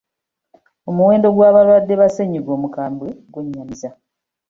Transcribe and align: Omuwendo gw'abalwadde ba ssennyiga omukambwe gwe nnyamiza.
Omuwendo 0.89 1.27
gw'abalwadde 1.35 1.93
ba 2.01 2.07
ssennyiga 2.09 2.51
omukambwe 2.57 3.07
gwe 3.31 3.41
nnyamiza. 3.45 3.89